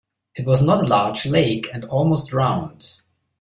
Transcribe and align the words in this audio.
It 0.33 0.47
was 0.47 0.63
not 0.63 0.83
a 0.83 0.87
large 0.87 1.27
lake, 1.27 1.67
and 1.71 1.85
almost 1.85 2.33
round. 2.33 2.95